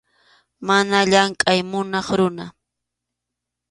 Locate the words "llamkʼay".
1.11-1.59